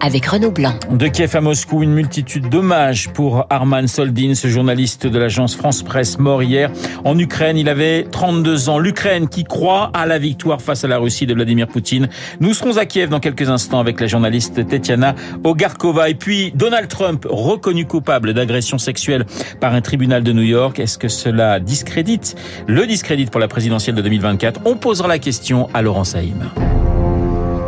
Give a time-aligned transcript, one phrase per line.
[0.00, 0.74] avec Renaud Blanc.
[0.90, 5.82] De Kiev à Moscou, une multitude d'hommages pour Arman Soldin, ce journaliste de l'agence France
[5.82, 6.70] Presse mort hier
[7.04, 7.56] en Ukraine.
[7.56, 8.78] Il avait 32 ans.
[8.78, 12.08] L'Ukraine qui croit à la victoire face à la Russie de Vladimir Poutine.
[12.40, 15.14] Nous serons à Kiev dans quelques instants avec la journaliste Tetiana
[15.44, 16.08] Ogarkova.
[16.08, 19.26] Et puis Donald Trump, reconnu coupable d'agression sexuelle
[19.60, 20.78] par un tribunal de New York.
[20.78, 25.68] Est-ce que cela discrédite le discrédite pour la présidentielle de 2024 On posera la question
[25.74, 26.50] à Laurent Saïm.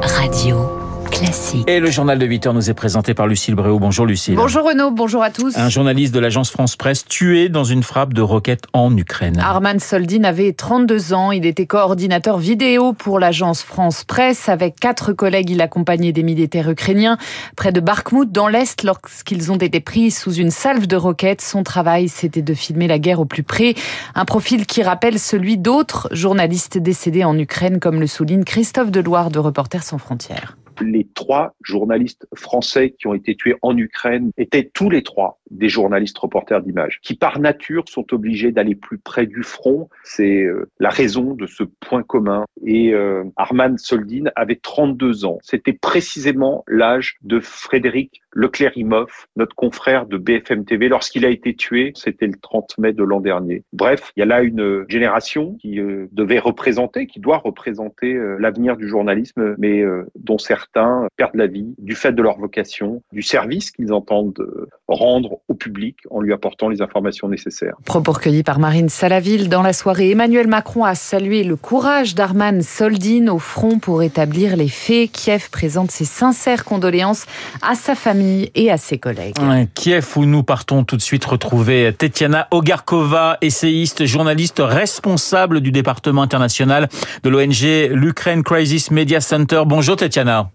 [0.02, 0.79] Radio.
[1.10, 1.68] Classique.
[1.68, 3.78] Et le journal de 8 heures nous est présenté par Lucille Bréau.
[3.78, 4.36] Bonjour Lucille.
[4.36, 5.56] Bonjour Renaud, bonjour à tous.
[5.56, 9.38] Un journaliste de l'agence France Presse tué dans une frappe de roquette en Ukraine.
[9.38, 11.32] Arman Soldin avait 32 ans.
[11.32, 14.48] Il était coordinateur vidéo pour l'agence France Presse.
[14.48, 17.18] Avec quatre collègues, il accompagnait des militaires ukrainiens
[17.56, 21.42] près de Bakhmut dans l'Est lorsqu'ils ont été pris sous une salve de roquettes.
[21.42, 23.74] Son travail, c'était de filmer la guerre au plus près.
[24.14, 29.30] Un profil qui rappelle celui d'autres journalistes décédés en Ukraine, comme le souligne Christophe Deloire
[29.30, 34.70] de Reporters sans frontières les trois journalistes français qui ont été tués en Ukraine étaient
[34.72, 39.26] tous les trois des journalistes reporters d'images, qui par nature sont obligés d'aller plus près
[39.26, 39.88] du front.
[40.04, 42.44] C'est euh, la raison de ce point commun.
[42.64, 45.38] Et euh, Arman Soldin avait 32 ans.
[45.42, 51.92] C'était précisément l'âge de Frédéric Leclérimov, notre confrère de BFM TV, lorsqu'il a été tué.
[51.94, 53.64] C'était le 30 mai de l'an dernier.
[53.72, 58.76] Bref, il y a là une génération qui euh, devait représenter, qui doit représenter l'avenir
[58.76, 59.82] du journalisme, mais
[60.14, 64.46] dont certains perdent la vie du fait de leur vocation, du service qu'ils entendent
[64.88, 67.76] rendre au public en lui apportant les informations nécessaires.
[67.84, 69.48] Propos recueillis par Marine Salaville.
[69.48, 74.56] Dans la soirée, Emmanuel Macron a salué le courage d'Arman Soldin au front pour établir
[74.56, 75.10] les faits.
[75.12, 77.26] Kiev présente ses sincères condoléances
[77.62, 78.19] à sa famille
[78.54, 79.34] et à ses collègues.
[79.74, 86.22] Kiev où nous partons tout de suite retrouver Tetiana Ogarkova, essayiste, journaliste responsable du département
[86.22, 86.88] international
[87.22, 89.62] de l'ONG l'Ukraine Crisis Media Center.
[89.66, 90.50] Bonjour Tetiana.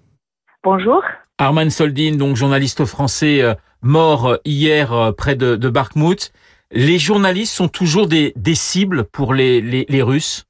[0.63, 1.01] Bonjour.
[1.37, 6.31] Arman Soldin, donc journaliste français euh, mort hier euh, près de, de Bakhmut.
[6.71, 10.45] Les journalistes sont toujours des, des cibles pour les, les, les Russes?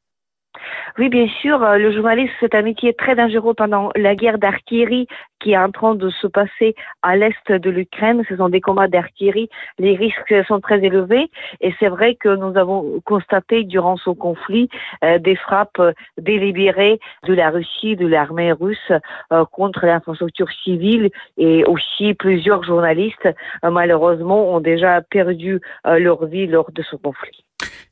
[0.98, 5.08] Oui, bien sûr, euh, le journaliste, c'est un métier très dangereux pendant la guerre d'artillerie
[5.42, 8.24] qui est en train de se passer à l'est de l'Ukraine.
[8.30, 9.50] Ce sont des combats d'artillerie.
[9.78, 11.30] Les risques sont très élevés
[11.60, 14.70] et c'est vrai que nous avons constaté durant ce conflit
[15.04, 15.82] euh, des frappes
[16.18, 18.92] délibérées de la Russie, de l'armée russe
[19.34, 23.28] euh, contre l'infrastructure civile et aussi plusieurs journalistes
[23.64, 27.44] malheureusement ont déjà perdu leur vie lors de ce conflit.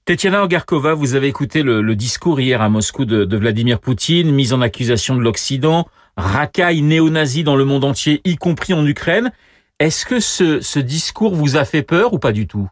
[0.06, 4.60] Tetiana Ogarkova, vous avez écouté le, discours hier à Moscou de, Vladimir Poutine, mise en
[4.60, 5.88] accusation de l'Occident,
[6.18, 9.32] racaille néo-nazi dans le monde entier, y compris en Ukraine.
[9.80, 12.68] Est-ce que ce discours vous a fait peur ou pas du tout?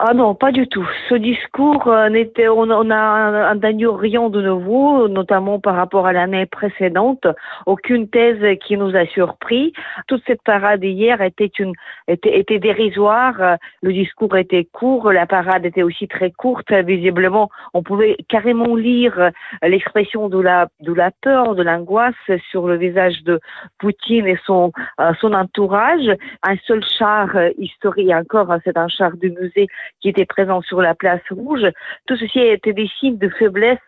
[0.00, 0.86] Ah non, pas du tout.
[1.08, 6.12] Ce discours euh, n'était, on, on a entendu rien de nouveau, notamment par rapport à
[6.12, 7.26] l'année précédente.
[7.66, 9.72] Aucune thèse qui nous a surpris.
[10.06, 11.72] Toute cette parade hier était une
[12.06, 13.56] était, était dérisoire.
[13.82, 16.70] Le discours était court, la parade était aussi très courte.
[16.70, 19.30] Visiblement, on pouvait carrément lire
[19.62, 22.14] l'expression de la de la peur, de l'angoisse
[22.50, 23.40] sur le visage de
[23.78, 24.70] Poutine et son
[25.00, 26.08] euh, son entourage.
[26.44, 29.66] Un seul char historique, encore, c'est un char du musée
[30.00, 31.66] qui étaient présents sur la place rouge.
[32.06, 33.78] Tout ceci été des signes de faiblesse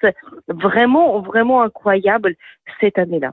[0.49, 2.35] vraiment, vraiment incroyables
[2.81, 3.33] cette année-là.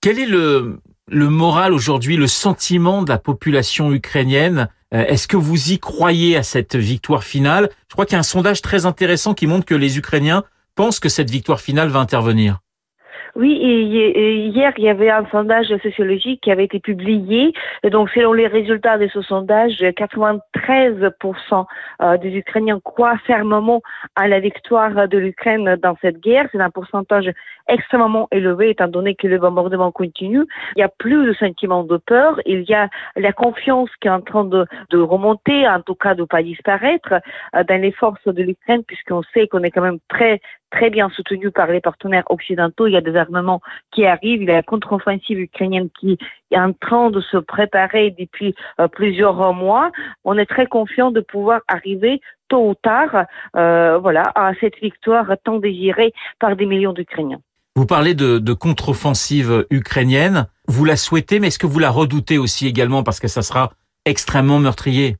[0.00, 4.68] Quel est le, le moral aujourd'hui, le sentiment de la population ukrainienne?
[4.92, 7.68] Euh, Est-ce que vous y croyez à cette victoire finale?
[7.88, 10.42] Je crois qu'il y a un sondage très intéressant qui montre que les Ukrainiens
[10.74, 12.58] pensent que cette victoire finale va intervenir.
[13.34, 17.54] Oui, et hier, il y avait un sondage sociologique qui avait été publié.
[17.82, 21.64] Et donc, selon les résultats de ce sondage, 93%
[22.02, 23.80] euh, des Ukrainiens croient fermement
[24.16, 26.46] à la victoire de l'Ukraine dans cette guerre.
[26.52, 27.30] C'est un pourcentage
[27.68, 30.44] extrêmement élevé étant donné que le bombardement continue.
[30.76, 32.38] Il n'y a plus de sentiment de peur.
[32.44, 36.14] Il y a la confiance qui est en train de, de remonter, en tout cas
[36.14, 37.14] de ne pas disparaître
[37.56, 40.40] euh, dans les forces de l'Ukraine puisqu'on sait qu'on est quand même très
[40.72, 42.86] très bien soutenu par les partenaires occidentaux.
[42.86, 43.60] Il y a des armements
[43.92, 44.42] qui arrivent.
[44.42, 46.18] Il y a la contre-offensive ukrainienne qui
[46.50, 49.92] est en train de se préparer depuis euh, plusieurs mois.
[50.24, 53.26] On est très confiant de pouvoir arriver tôt ou tard,
[53.56, 57.40] euh, voilà, à cette victoire tant désirée par des millions d'Ukrainiens.
[57.76, 60.46] Vous parlez de, de contre-offensive ukrainienne.
[60.68, 63.72] Vous la souhaitez, mais est-ce que vous la redoutez aussi également parce que ça sera
[64.04, 65.16] extrêmement meurtrier?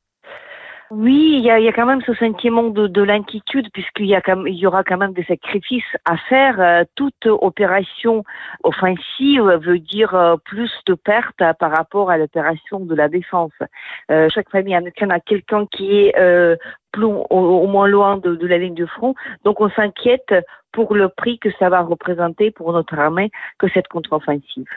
[0.94, 4.14] Oui, il y a, y a quand même ce sentiment de, de l'inquiétude puisqu'il y,
[4.14, 6.60] a quand y aura quand même des sacrifices à faire.
[6.60, 8.24] Euh, Toute opération
[8.62, 13.52] offensive veut dire euh, plus de pertes par rapport à l'opération de la défense.
[14.10, 16.14] Euh, chaque famille en a quelqu'un qui est
[16.92, 19.14] plus au, au moins loin de, de la ligne de front.
[19.44, 20.34] Donc on s'inquiète
[20.72, 24.68] pour le prix que ça va représenter pour notre armée que cette contre-offensive.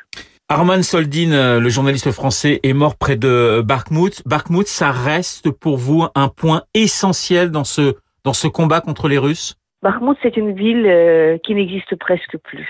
[0.48, 4.22] Arman Soldin, euh, le journaliste français, est mort près de Bakhmut.
[4.28, 9.18] Bakhmut, ça reste pour vous un point essentiel dans ce, dans ce combat contre les
[9.18, 9.56] Russes?
[9.82, 12.70] Bakhmut, c'est une ville euh, qui n'existe presque plus.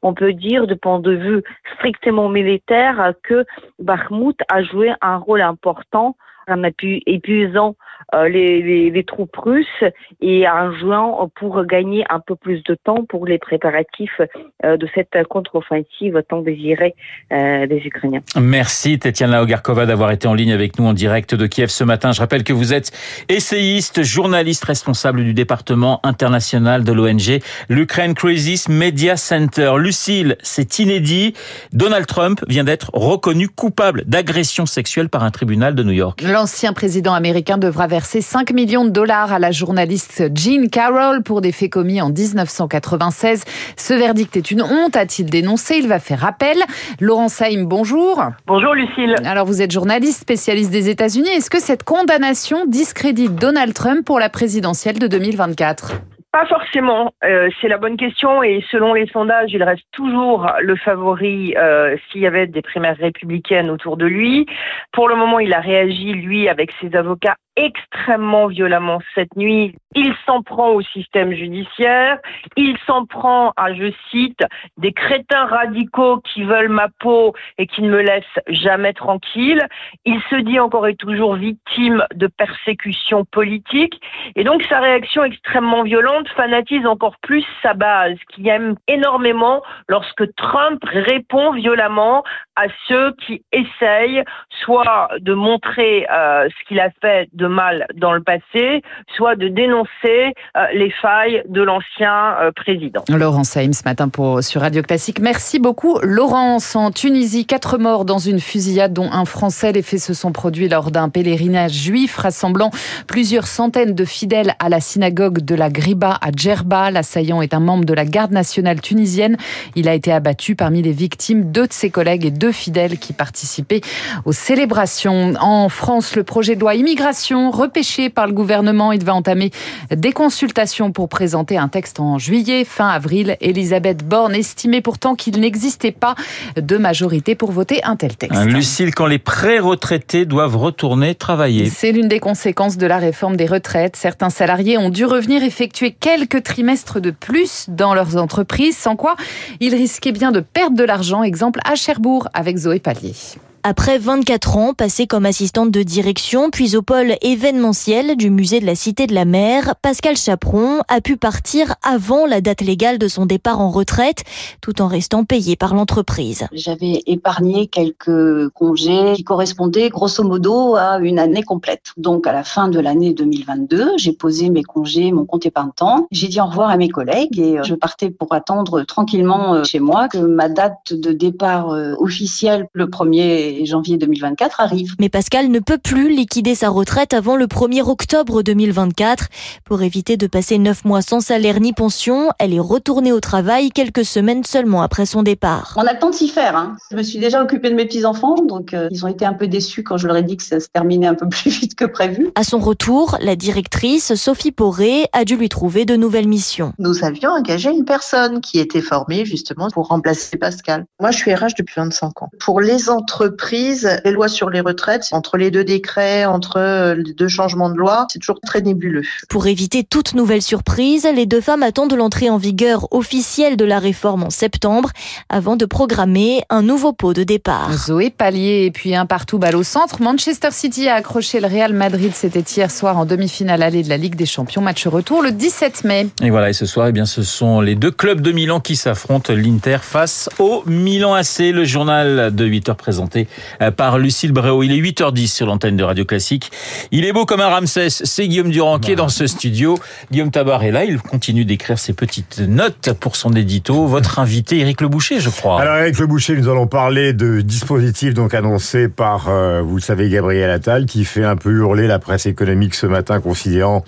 [0.00, 1.42] On peut dire, de point de vue
[1.76, 3.44] strictement militaire, que
[3.78, 6.16] Bakhmut a joué un rôle important
[6.48, 7.76] en appu- épuisant
[8.12, 9.84] les, les- les troupes russes
[10.20, 14.20] et en jouant pour gagner un peu plus de temps pour les préparatifs
[14.64, 16.94] euh, de cette contre-offensive tant désirée
[17.32, 18.20] euh, des Ukrainiens.
[18.38, 22.12] Merci Tetiana Ogarkova d'avoir été en ligne avec nous en direct de Kiev ce matin.
[22.12, 22.90] Je rappelle que vous êtes
[23.28, 29.72] essayiste, journaliste responsable du département international de l'ONG l'Ukraine Crisis Media Center.
[29.78, 31.34] Lucille, c'est inédit.
[31.72, 36.22] Donald Trump vient d'être reconnu coupable d'agression sexuelle par un tribunal de New York.
[36.22, 41.42] L'ancien président américain devra verser 5 millions de dollars à la journaliste Jean Carroll pour
[41.42, 43.44] des faits commis en 1996.
[43.76, 45.76] Ce verdict est une honte, a-t-il dénoncé.
[45.76, 46.56] Il va faire appel.
[47.00, 48.24] Laurent Saïm, bonjour.
[48.46, 49.14] Bonjour Lucille.
[49.26, 51.28] Alors vous êtes journaliste, spécialiste des États-Unis.
[51.36, 55.92] Est-ce que cette condamnation discrédite Donald Trump pour la présidentielle de 2024
[56.32, 60.76] Pas forcément, euh, c'est la bonne question et selon les sondages, il reste toujours le
[60.76, 64.46] favori euh, s'il y avait des primaires républicaines autour de lui.
[64.94, 69.76] Pour le moment, il a réagi, lui, avec ses avocats extrêmement violemment cette nuit.
[69.94, 72.18] Il s'en prend au système judiciaire,
[72.56, 74.40] il s'en prend à, je cite,
[74.78, 79.62] des crétins radicaux qui veulent ma peau et qui ne me laissent jamais tranquille.
[80.04, 84.00] Il se dit encore et toujours victime de persécutions politiques
[84.34, 90.34] et donc sa réaction extrêmement violente fanatise encore plus sa base, qui aime énormément lorsque
[90.34, 92.24] Trump répond violemment
[92.56, 94.24] à ceux qui essayent
[94.64, 98.82] soit de montrer euh, ce qu'il a fait de mal dans le passé,
[99.16, 103.04] soit de dénoncer euh, les failles de l'ancien euh, président.
[103.08, 105.20] Laurent Saïm ce matin pour, sur Radio Classique.
[105.20, 105.98] Merci beaucoup.
[106.02, 109.72] Laurence, en Tunisie, quatre morts dans une fusillade dont un Français.
[109.72, 112.70] Les faits se sont produits lors d'un pèlerinage juif rassemblant
[113.06, 116.90] plusieurs centaines de fidèles à la synagogue de la Griba à Djerba.
[116.90, 119.36] L'assaillant est un membre de la garde nationale tunisienne.
[119.76, 123.12] Il a été abattu parmi les victimes, deux de ses collègues et deux fidèles qui
[123.12, 123.80] participaient
[124.24, 125.34] aux célébrations.
[125.40, 129.50] En France, le projet de loi immigration repêché par le gouvernement, il va entamer
[129.90, 133.36] des consultations pour présenter un texte en juillet, fin avril.
[133.40, 136.14] Elisabeth Borne estimait pourtant qu'il n'existait pas
[136.56, 138.44] de majorité pour voter un tel texte.
[138.44, 141.66] Lucille, quand les pré-retraités doivent retourner travailler.
[141.68, 143.96] C'est l'une des conséquences de la réforme des retraites.
[143.96, 149.16] Certains salariés ont dû revenir effectuer quelques trimestres de plus dans leurs entreprises, sans quoi
[149.60, 151.22] ils risquaient bien de perdre de l'argent.
[151.22, 153.14] Exemple à Cherbourg avec Zoé Pallier.
[153.64, 158.66] Après 24 ans passés comme assistante de direction, puis au pôle événementiel du musée de
[158.66, 163.06] la Cité de la Mer, Pascal Chaperon a pu partir avant la date légale de
[163.06, 164.24] son départ en retraite,
[164.62, 166.48] tout en restant payé par l'entreprise.
[166.52, 171.92] J'avais épargné quelques congés qui correspondaient grosso modo à une année complète.
[171.96, 176.08] Donc à la fin de l'année 2022, j'ai posé mes congés, mon compte épargne-temps.
[176.10, 180.08] J'ai dit au revoir à mes collègues et je partais pour attendre tranquillement chez moi
[180.08, 181.68] que ma date de départ
[182.00, 184.94] officielle le 1er janvier 2024 arrive.
[184.98, 189.28] Mais Pascal ne peut plus liquider sa retraite avant le 1er octobre 2024.
[189.64, 193.70] Pour éviter de passer 9 mois sans salaire ni pension, elle est retournée au travail
[193.70, 195.74] quelques semaines seulement après son départ.
[195.76, 196.56] On a le temps de s'y faire.
[196.56, 196.76] Hein.
[196.90, 199.48] Je me suis déjà occupée de mes petits-enfants, donc euh, ils ont été un peu
[199.48, 201.84] déçus quand je leur ai dit que ça se terminait un peu plus vite que
[201.84, 202.30] prévu.
[202.34, 206.72] À son retour, la directrice Sophie Poré a dû lui trouver de nouvelles missions.
[206.78, 210.84] Nous avions engagé une personne qui était formée justement pour remplacer Pascal.
[211.00, 212.30] Moi, je suis RH depuis 25 ans.
[212.40, 217.28] Pour les entreprises, les lois sur les retraites, entre les deux décrets, entre les deux
[217.28, 219.02] changements de loi, c'est toujours très nébuleux.
[219.28, 223.78] Pour éviter toute nouvelle surprise, les deux femmes attendent l'entrée en vigueur officielle de la
[223.78, 224.90] réforme en septembre
[225.28, 227.72] avant de programmer un nouveau pot de départ.
[227.72, 230.02] Zoé Pallier et puis un partout balle au centre.
[230.02, 232.12] Manchester City a accroché le Real Madrid.
[232.14, 234.62] C'était hier soir en demi-finale allée de la Ligue des Champions.
[234.62, 236.08] Match retour le 17 mai.
[236.22, 238.76] Et voilà, et ce soir, eh bien, ce sont les deux clubs de Milan qui
[238.76, 239.32] s'affrontent.
[239.32, 241.38] L'Inter face au Milan AC.
[241.38, 243.31] Le journal de 8 heures présenté euh,
[243.76, 244.62] par Lucille Bréau.
[244.62, 246.50] Il est 8h10 sur l'antenne de Radio Classique.
[246.90, 247.88] Il est beau comme un Ramsès.
[247.90, 249.78] C'est Guillaume Durand qui est dans ce studio.
[250.10, 250.84] Guillaume Tabar est là.
[250.84, 253.86] Il continue d'écrire ses petites notes pour son édito.
[253.86, 255.60] Votre invité, Éric Le Boucher, je crois.
[255.60, 259.82] Alors, Éric Le Boucher, nous allons parler de dispositifs donc annoncés par, euh, vous le
[259.82, 263.84] savez, Gabriel Attal, qui fait un peu hurler la presse économique ce matin, considérant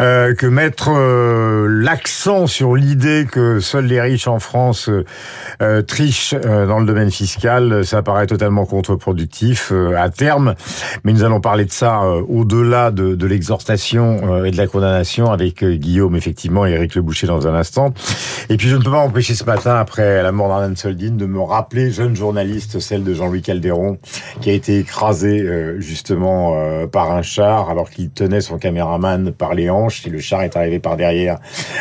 [0.00, 4.90] euh, que mettre euh, l'accent sur l'idée que seuls les riches en France
[5.62, 10.54] euh, trichent dans le domaine fiscal, ça paraît totalement contre-productif à terme.
[11.04, 16.16] Mais nous allons parler de ça au-delà de, l'exhortation et de la condamnation avec Guillaume,
[16.16, 17.92] effectivement, et Éric Le Boucher dans un instant.
[18.48, 21.26] Et puis je ne peux pas empêcher ce matin, après la mort d'Arnaud Soldine, de
[21.26, 23.98] me rappeler, jeune journaliste, celle de Jean-Louis Calderon,
[24.40, 25.44] qui a été écrasé
[25.78, 30.02] justement par un char alors qu'il tenait son caméraman par les hanches.
[30.02, 31.38] Si le char est arrivé par derrière,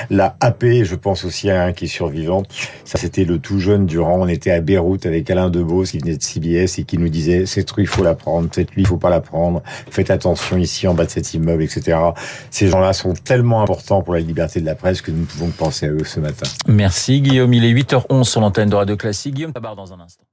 [0.09, 0.85] l'a happé.
[0.85, 2.43] Je pense aussi à un qui est survivant.
[2.83, 4.19] Ça, c'était le tout jeune Durand.
[4.21, 7.45] On était à Beyrouth avec Alain Debos qui venait de CBS et qui nous disait
[7.45, 8.49] cette rue, il faut la prendre.
[8.51, 9.61] Cette lui, il faut pas la prendre.
[9.91, 11.97] Faites attention ici en bas de cet immeuble, etc.
[12.49, 15.47] Ces gens-là sont tellement importants pour la liberté de la presse que nous ne pouvons
[15.47, 16.47] que penser à eux ce matin.
[16.67, 17.53] Merci Guillaume.
[17.53, 19.35] Il est 8h11 sur l'antenne de Radio Classique.
[19.35, 20.23] Guillaume Tabar dans un instant.